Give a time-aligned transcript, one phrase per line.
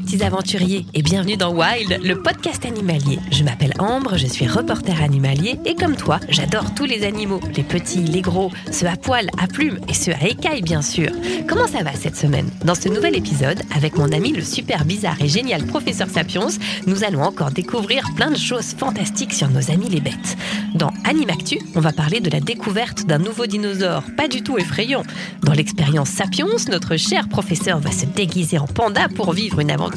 [0.00, 3.18] Petits aventuriers et bienvenue dans Wild, le podcast animalier.
[3.30, 7.62] Je m'appelle Ambre, je suis reporter animalier et comme toi, j'adore tous les animaux, les
[7.62, 11.10] petits, les gros, ceux à poils, à plumes et ceux à écailles bien sûr.
[11.46, 12.48] Comment ça va cette semaine?
[12.64, 16.48] Dans ce nouvel épisode, avec mon ami le super bizarre et génial professeur Sapiens,
[16.86, 20.36] nous allons encore découvrir plein de choses fantastiques sur nos amis les bêtes.
[20.74, 25.02] Dans Animactu, on va parler de la découverte d'un nouveau dinosaure, pas du tout effrayant.
[25.42, 29.89] Dans l'expérience Sapiens, notre cher professeur va se déguiser en panda pour vivre une aventure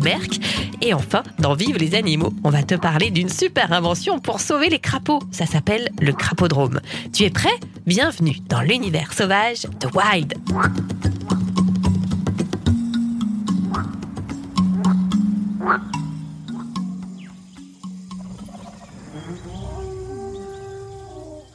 [0.00, 0.40] berque.
[0.80, 4.68] Et enfin, dans Vive les animaux, on va te parler d'une super invention pour sauver
[4.68, 5.20] les crapauds.
[5.30, 6.80] Ça s'appelle le crapodrome.
[7.12, 7.58] Tu es prêt?
[7.86, 10.34] Bienvenue dans l'univers sauvage de Wild.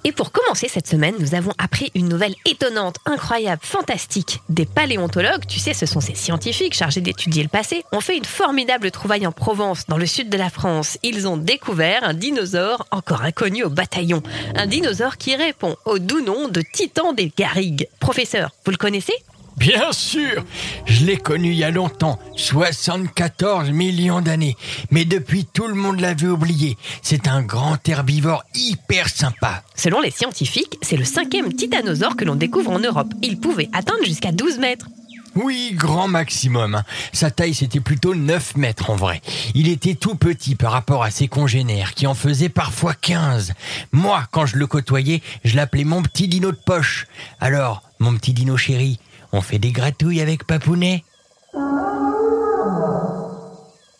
[0.07, 4.39] Et pour commencer cette semaine, nous avons appris une nouvelle étonnante, incroyable, fantastique.
[4.47, 8.23] Des paléontologues, tu sais, ce sont ces scientifiques chargés d'étudier le passé, ont fait une
[8.23, 10.97] formidable trouvaille en Provence, dans le sud de la France.
[11.03, 14.23] Ils ont découvert un dinosaure encore inconnu au bataillon.
[14.55, 17.89] Un dinosaure qui répond au doux nom de Titan des Garrigues.
[17.99, 19.13] Professeur, vous le connaissez?
[19.57, 20.45] Bien sûr,
[20.85, 24.55] je l'ai connu il y a longtemps, 74 millions d'années.
[24.91, 26.77] Mais depuis, tout le monde l'avait oublié.
[27.01, 29.63] C'est un grand herbivore hyper sympa.
[29.75, 33.11] Selon les scientifiques, c'est le cinquième titanosaure que l'on découvre en Europe.
[33.23, 34.87] Il pouvait atteindre jusqu'à 12 mètres.
[35.35, 36.75] Oui, grand maximum.
[36.75, 36.83] hein.
[37.13, 39.21] Sa taille, c'était plutôt 9 mètres en vrai.
[39.53, 43.53] Il était tout petit par rapport à ses congénères, qui en faisaient parfois 15.
[43.91, 47.05] Moi, quand je le côtoyais, je l'appelais mon petit dino de poche.
[47.39, 48.99] Alors, mon petit dino chéri,
[49.31, 51.03] on fait des gratouilles avec Papounet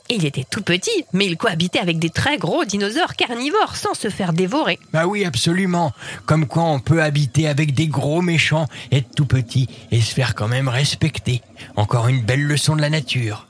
[0.10, 4.10] Il était tout petit, mais il cohabitait avec des très gros dinosaures carnivores sans se
[4.10, 4.80] faire dévorer.
[4.94, 5.92] Bah oui, absolument.
[6.26, 10.34] Comme quoi on peut habiter avec des gros méchants, être tout petit et se faire
[10.34, 11.42] quand même respecter.
[11.76, 13.48] Encore une belle leçon de la nature.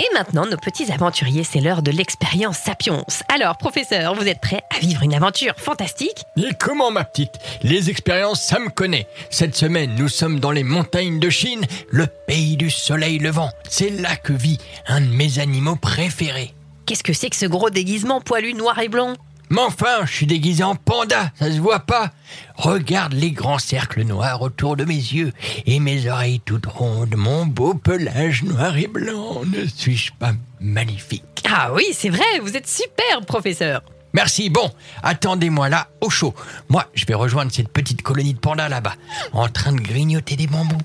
[0.00, 3.04] Et maintenant, nos petits aventuriers, c'est l'heure de l'expérience Sapiens.
[3.28, 6.22] Alors, professeur, vous êtes prêt à vivre une aventure fantastique?
[6.36, 7.32] Et comment ma petite?
[7.64, 9.08] Les expériences, ça me connaît.
[9.28, 13.50] Cette semaine, nous sommes dans les montagnes de Chine, le pays du soleil levant.
[13.68, 16.54] C'est là que vit un de mes animaux préférés.
[16.86, 19.14] Qu'est-ce que c'est que ce gros déguisement poilu noir et blanc?
[19.50, 22.10] Mais enfin, je suis déguisé en panda, ça se voit pas.
[22.56, 25.32] Regarde les grands cercles noirs autour de mes yeux
[25.66, 29.42] et mes oreilles toutes rondes, mon beau pelage noir et blanc.
[29.46, 31.24] Ne suis-je pas magnifique?
[31.50, 33.82] Ah oui, c'est vrai, vous êtes super, professeur
[34.14, 34.70] Merci, bon,
[35.02, 36.34] attendez-moi là, au chaud.
[36.68, 38.94] Moi, je vais rejoindre cette petite colonie de pandas là-bas,
[39.32, 40.80] en train de grignoter des bambous.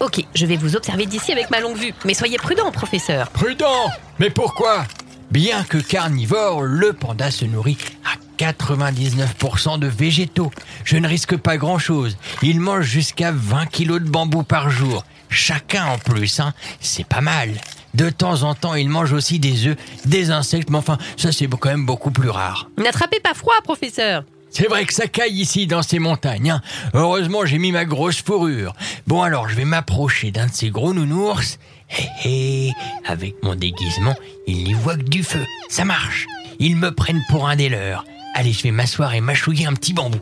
[0.00, 3.30] Ok, je vais vous observer d'ici avec ma longue vue, mais soyez prudent, professeur.
[3.30, 3.90] Prudent?
[4.18, 4.84] Mais pourquoi?
[5.30, 10.50] Bien que carnivore, le panda se nourrit à 99% de végétaux.
[10.84, 12.16] Je ne risque pas grand-chose.
[12.42, 15.04] Il mange jusqu'à 20 kilos de bambou par jour.
[15.28, 16.52] Chacun en plus, hein.
[16.80, 17.50] C'est pas mal.
[17.94, 21.46] De temps en temps, il mange aussi des œufs, des insectes, mais enfin, ça c'est
[21.48, 22.68] quand même beaucoup plus rare.
[22.76, 26.50] N'attrapez pas froid, professeur C'est vrai que ça caille ici dans ces montagnes.
[26.50, 26.60] hein.
[26.92, 28.74] Heureusement, j'ai mis ma grosse fourrure.
[29.06, 31.58] Bon alors, je vais m'approcher d'un de ces gros nounours.
[31.90, 32.72] Hé hé,
[33.04, 34.14] avec mon déguisement,
[34.46, 35.44] ils n'y voient que du feu.
[35.68, 36.26] Ça marche.
[36.58, 38.04] Ils me prennent pour un des leurs.
[38.34, 40.20] Allez, je vais m'asseoir et mâchouiller un petit bambou.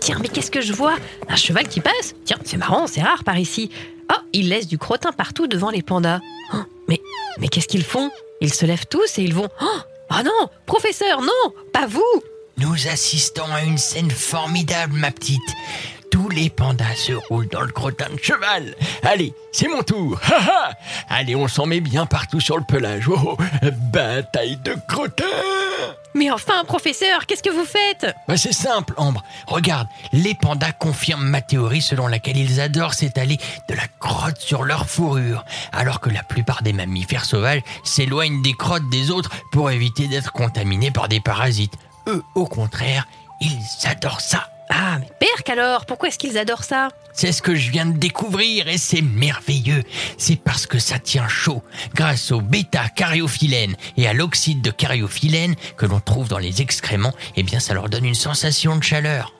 [0.00, 0.96] Tiens, mais qu'est-ce que je vois?
[1.28, 3.70] Un cheval qui passe Tiens, c'est marrant, c'est rare par ici.
[4.12, 6.20] Oh, ils laissent du crottin partout devant les pandas.
[6.52, 6.58] Oh,
[6.88, 7.00] mais
[7.38, 8.10] mais qu'est-ce qu'ils font?
[8.40, 9.48] Ils se lèvent tous et ils vont...
[9.62, 9.78] Oh,
[10.10, 12.02] oh non Professeur, non Pas vous
[12.58, 15.40] Nous assistons à une scène formidable, ma petite.
[16.14, 18.76] Tous les pandas se roulent dans le crottin de cheval.
[19.02, 20.20] Allez, c'est mon tour.
[20.30, 20.70] Ha, ha.
[21.08, 23.08] Allez, on s'en met bien partout sur le pelage.
[23.08, 23.36] Oh, oh,
[23.92, 25.24] bataille de crottin.
[26.14, 28.14] Mais enfin, professeur, qu'est-ce que vous faites?
[28.28, 29.24] Bah c'est simple, Ambre.
[29.48, 33.38] Regarde, les pandas confirment ma théorie selon laquelle ils adorent s'étaler
[33.68, 38.54] de la crotte sur leur fourrure, alors que la plupart des mammifères sauvages s'éloignent des
[38.54, 41.74] crottes des autres pour éviter d'être contaminés par des parasites.
[42.06, 43.08] Eux, au contraire,
[43.40, 44.46] ils adorent ça.
[44.70, 46.88] Ah, mais Perk alors, pourquoi est-ce qu'ils adorent ça?
[47.12, 49.82] C'est ce que je viens de découvrir et c'est merveilleux.
[50.18, 51.62] C'est parce que ça tient chaud.
[51.94, 57.42] Grâce au bêta-cariophyllène et à l'oxyde de cariophyllène que l'on trouve dans les excréments, eh
[57.42, 59.32] bien ça leur donne une sensation de chaleur.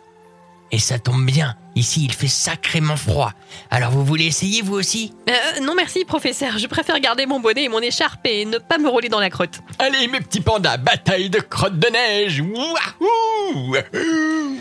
[0.73, 3.33] Et ça tombe bien, ici il fait sacrément froid.
[3.71, 5.13] Alors vous voulez essayer vous aussi?
[5.29, 8.79] Euh, non merci, professeur, je préfère garder mon bonnet et mon écharpe et ne pas
[8.79, 9.61] me rouler dans la crotte.
[9.79, 14.54] Allez mes petits pandas, bataille de crottes de neige Wouahou Wouahou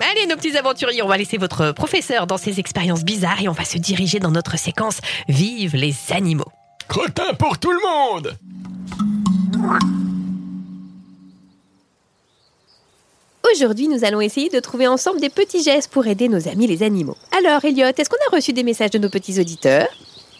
[0.00, 3.52] Allez, nos petits aventuriers, on va laisser votre professeur dans ses expériences bizarres et on
[3.52, 6.50] va se diriger dans notre séquence Vive les animaux.
[6.88, 8.36] Crottin pour tout le monde
[13.52, 16.82] Aujourd'hui, nous allons essayer de trouver ensemble des petits gestes pour aider nos amis les
[16.82, 17.16] animaux.
[17.38, 19.88] Alors, Elliot, est-ce qu'on a reçu des messages de nos petits auditeurs?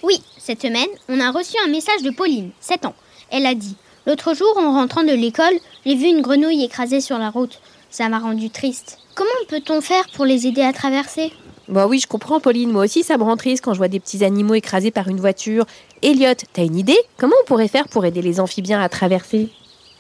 [0.03, 2.95] Oui, cette semaine, on a reçu un message de Pauline, 7 ans.
[3.31, 3.77] Elle a dit
[4.07, 5.55] L'autre jour, en rentrant de l'école,
[5.87, 7.61] j'ai vu une grenouille écrasée sur la route.
[7.93, 8.99] Ça m'a rendu triste.
[9.15, 11.31] Comment peut-on faire pour les aider à traverser?
[11.69, 12.73] Bah oui, je comprends, Pauline.
[12.73, 15.21] Moi aussi, ça me rend triste quand je vois des petits animaux écrasés par une
[15.21, 15.67] voiture.
[16.01, 16.97] Elliot, t'as une idée?
[17.19, 19.51] Comment on pourrait faire pour aider les amphibiens à traverser?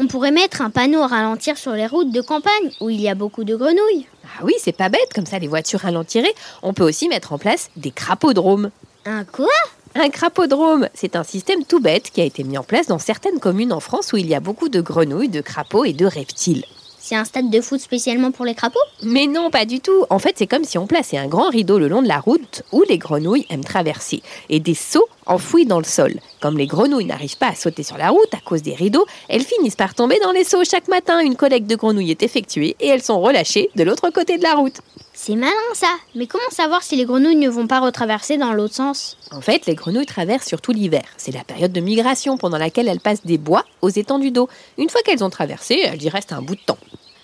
[0.00, 3.11] On pourrait mettre un panneau à ralentir sur les routes de campagne où il y
[3.11, 4.06] a beaucoup de grenouilles.
[4.25, 6.35] Ah oui, c'est pas bête, comme ça les voitures ralentiraient.
[6.62, 8.71] On peut aussi mettre en place des crapodromes.
[9.05, 9.53] Un quoi?
[9.95, 13.38] Un crapodrome, c'est un système tout bête qui a été mis en place dans certaines
[13.38, 16.65] communes en France où il y a beaucoup de grenouilles, de crapauds et de reptiles.
[17.04, 20.06] C'est un stade de foot spécialement pour les crapauds Mais non, pas du tout.
[20.08, 22.62] En fait, c'est comme si on plaçait un grand rideau le long de la route
[22.70, 26.14] où les grenouilles aiment traverser et des seaux enfouis dans le sol.
[26.40, 29.43] Comme les grenouilles n'arrivent pas à sauter sur la route à cause des rideaux, elles
[29.43, 30.62] finissent par tomber dans les seaux.
[30.62, 34.38] Chaque matin, une collecte de grenouilles est effectuée et elles sont relâchées de l'autre côté
[34.38, 34.81] de la route.
[35.14, 38.75] C'est malin ça Mais comment savoir si les grenouilles ne vont pas retraverser dans l'autre
[38.75, 39.19] sens?
[39.31, 41.03] En fait, les grenouilles traversent surtout l'hiver.
[41.19, 44.49] C'est la période de migration pendant laquelle elles passent des bois aux étendues d'eau.
[44.79, 46.79] Une fois qu'elles ont traversé, elles y restent un bout de temps.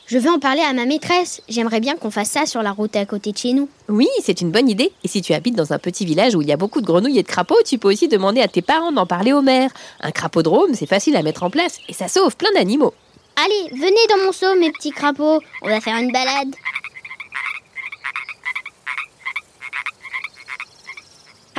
[0.06, 1.42] Je vais en parler à ma maîtresse.
[1.48, 3.68] J'aimerais bien qu'on fasse ça sur la route à côté de chez nous.
[3.88, 4.92] Oui, c'est une bonne idée.
[5.04, 7.18] Et si tu habites dans un petit village où il y a beaucoup de grenouilles
[7.18, 9.70] et de crapauds, tu peux aussi demander à tes parents d'en parler au maire.
[10.00, 12.94] Un crapodrome, c'est facile à mettre en place et ça sauve plein d'animaux.
[13.36, 15.40] Allez, venez dans mon seau, mes petits crapauds.
[15.62, 16.54] On va faire une balade.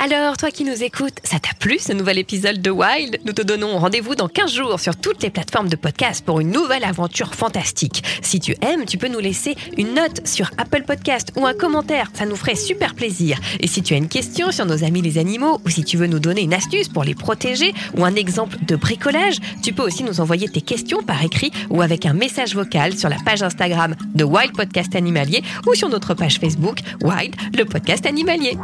[0.02, 3.20] Alors, toi qui nous écoutes, ça t'a plu ce nouvel épisode de Wild?
[3.26, 6.50] Nous te donnons rendez-vous dans 15 jours sur toutes les plateformes de podcast pour une
[6.50, 8.02] nouvelle aventure fantastique.
[8.22, 12.10] Si tu aimes, tu peux nous laisser une note sur Apple Podcast ou un commentaire,
[12.14, 13.38] ça nous ferait super plaisir.
[13.60, 16.06] Et si tu as une question sur nos amis les animaux ou si tu veux
[16.06, 20.02] nous donner une astuce pour les protéger ou un exemple de bricolage, tu peux aussi
[20.02, 23.94] nous envoyer tes questions par écrit ou avec un message vocal sur la page Instagram
[24.14, 28.56] de Wild Podcast Animalier ou sur notre page Facebook Wild, le podcast animalier.